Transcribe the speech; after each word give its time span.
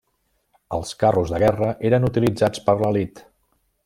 Els 0.77 0.93
carros 1.03 1.33
de 1.33 1.41
guerra 1.45 1.69
eren 1.91 2.07
utilitzats 2.09 2.65
per 2.71 2.77
l'elit. 2.81 3.23